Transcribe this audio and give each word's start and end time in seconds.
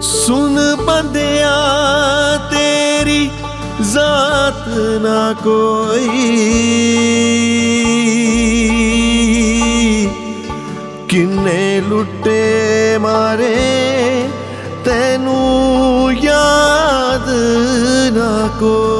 ਸੁਨ 0.00 0.76
ਬੰਦਿਆ 0.76 1.56
ਤੇਰੀ 2.50 3.30
ਜ਼ਾਤ 3.82 4.68
ਨਾ 5.02 5.32
ਕੋਈ। 5.32 6.18
ਕਿੰਨੇ 11.08 11.80
ਲੁੱਟੇ 11.80 12.98
ਮਾਰੇ 12.98 14.28
ਤੈਨੂੰ 14.84 16.12
ਯਾਦ 16.12 17.28
ਨਾ 18.16 18.48
ਕੋਈ। 18.60 18.99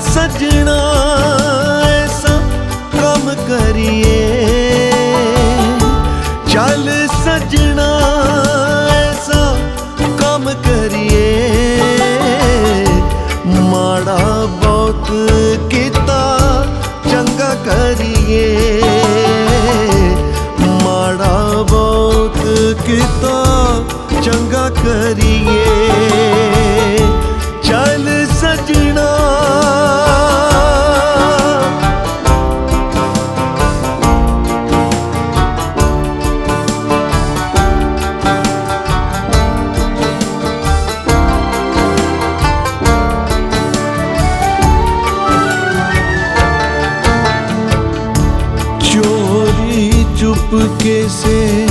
सजना, 0.00 0.78
ऐसा 1.88 2.34
कम 2.94 3.24
करिए। 3.48 4.20
चल 6.48 6.86
सजना, 7.14 7.88
ऐसा 8.92 9.42
कम 10.20 10.44
करिए। 10.66 11.26
माड़ा 13.70 14.20
बहुत 14.62 15.06
किता 15.72 16.22
चंगा 17.06 17.52
करिए। 17.68 18.46
माड़ा 20.84 21.36
बहुत 21.72 22.38
किता 22.86 23.47
porque 50.50 51.06
sé 51.08 51.67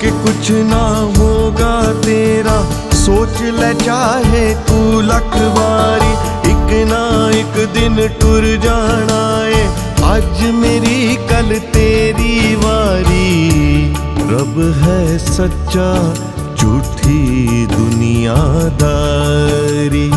के 0.00 0.10
कुछ 0.10 0.50
ना 0.50 1.12
होगा 1.18 1.92
तेरा। 1.92 2.66
सोच 2.94 3.42
ले 3.42 3.74
चाहे 3.74 4.54
तू 4.54 5.00
लख 5.00 5.36
बारी 5.36 6.50
एक 6.50 6.88
ना 6.88 7.38
एक 7.38 7.68
दिन 7.68 8.08
टुर 8.08 8.42
जाना 8.42 9.44
है। 9.44 9.86
आज 10.02 10.50
मेरी, 10.50 11.16
कल 11.16 11.58
तेरी 11.58 12.56
वारी। 12.56 13.94
रब 14.18 14.80
है 14.82 15.18
सच्चा, 15.18 16.14
झूठी 16.54 17.66
दुनियादारी। 17.66 20.10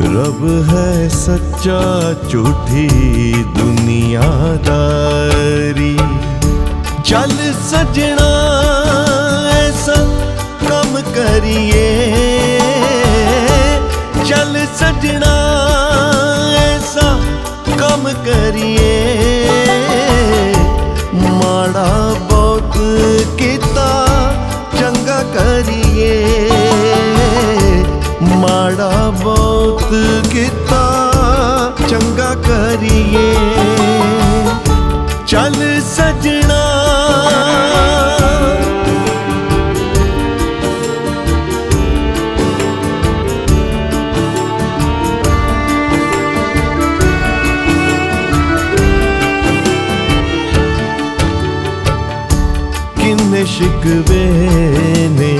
रब 0.00 0.66
है 0.70 1.08
सच्चा, 1.08 2.16
झूठी 2.28 2.88
दुनियादारी। 3.42 5.98
चल 7.02 7.52
सजना 7.52 8.55
करिए। 11.36 11.88
चल 14.28 14.54
सजना, 14.78 15.32
ऐसा 16.58 17.08
कम 17.80 18.04
करिए। 18.28 18.94
माड़ा 21.14 21.90
बहुत 22.30 22.72
किता 23.40 23.90
चंगा 24.76 25.20
करिए। 25.36 26.14
माड़ा 28.36 29.10
बहुत 29.10 29.88
किता 30.32 30.84
चंगा 31.80 32.34
करिए। 32.48 33.28
चल 35.26 35.80
सजना 35.92 36.62
ਸ਼ਿਕਵੇ 53.56 54.24
ਨੇ, 55.10 55.38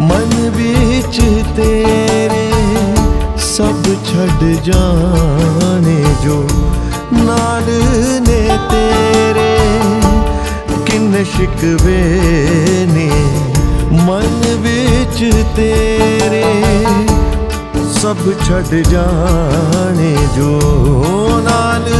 ਮਨ 0.00 0.50
ਵਿੱਚ 0.50 1.20
ਤੇਰੇ 1.56 2.50
ਸਭ 3.38 3.86
ਛੱਡ 4.06 4.44
ਜਾਣੇ 4.64 6.04
ਜੋ 6.24 6.36
ਨਾਲ 7.12 7.70
ਨੇ 8.28 8.58
ਤੇਰੇ। 8.70 9.56
ਕਿੰਨੇ 10.86 11.24
ਸ਼ਿਕਵੇ 11.24 12.02
ਨੇ, 12.92 13.10
ਮਨ 14.04 14.40
ਵਿੱਚ 14.58 15.24
ਤੇਰੇ 15.56 16.44
ਸਭ 18.02 18.30
ਛੱਡ 18.48 18.74
ਜਾਣੇ 18.90 20.16
ਜੋ 20.36 20.60
ਨਾਲ 21.44 21.90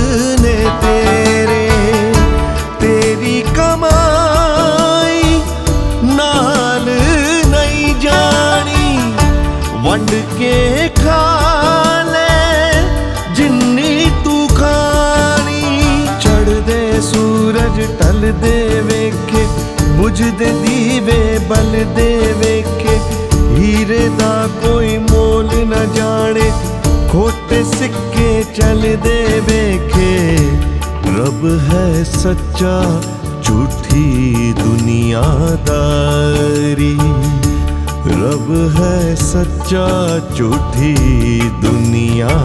गिरद 20.38 20.56
दीवे 20.62 21.20
बल 21.48 21.72
दे 21.96 22.12
वेखे 22.40 22.94
हीरे 23.56 24.00
दा 24.18 24.32
कोई 24.62 24.96
मोल 25.04 25.48
न 25.70 25.78
जाने। 25.96 26.48
खोटे 27.10 27.60
सिक्के 27.64 28.26
चल 28.52 28.82
दे 29.04 29.20
वेखे 29.48 30.16
रब 31.16 31.40
है 31.68 31.86
सच्चा 32.04 32.74
झूठी 33.42 34.08
दुनियादारी। 34.60 35.70
रब 38.20 38.46
है 38.76 38.98
सच्चा 39.16 39.88
झूठी 40.36 40.94
दुनियादारी। 41.64 42.42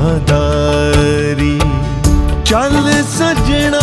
चल 2.52 2.76
सजना 3.12 3.81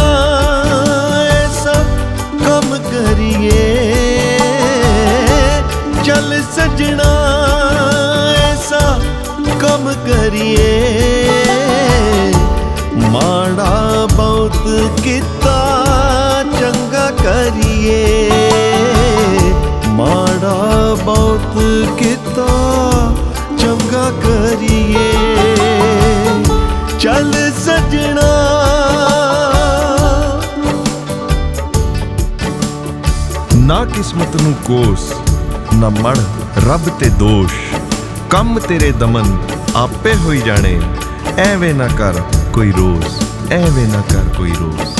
ਸਜਣਾ, 6.79 7.37
ਐਸਾ 8.51 9.01
ਕੰਮ 9.61 9.93
ਕਰੀਏ। 9.93 10.93
ਮਾੜਾ 12.97 14.07
ਬਹੁਤ 14.13 14.57
ਕੀਤਾ, 15.03 15.57
ਚੰਗਾ 16.61 17.11
ਕਰੀਏ। 17.11 18.31
ਮਾੜਾ 19.89 20.97
ਬਹੁਤ 21.05 21.59
ਕੀਤਾ, 21.99 22.47
ਚੰਗਾ 23.59 24.11
ਕਰੀਏ। 24.11 25.13
ਚੱਲ 27.01 27.53
ਸਜਣਾ। 27.67 28.29
ਨਾ 33.55 33.85
ਕਿਸਮਤ 33.85 34.37
ਨੂੰ 34.43 34.55
ਕੋਸ 34.65 35.13
ਨਾ 35.79 35.89
ਮੜ 35.89 36.17
ਰੱਬ 36.67 36.89
ਤੇ 36.89 37.09
ਦੋਸ਼। 37.09 37.55
ਕੰਮ 38.31 38.59
ਤੇਰੇ 38.59 38.93
ਦਮਨ 38.93 39.37
ਆਪੇ 39.77 40.15
ਹੋਈ 40.15 40.41
ਜਾਣੇ। 40.41 40.81
ਐਵੇਂ 41.39 41.75
ਨਾ 41.75 41.89
ਕਰ 41.99 42.15
ਕੋਈ 42.53 42.73
ਰੋਜ਼, 42.73 43.53
ਐਵੇਂ 43.53 43.87
ਨਾ 43.87 44.03
ਕਰ 44.09 44.25
ਕੋਈ 44.39 44.53
ਰੋਜ਼। 44.61 44.98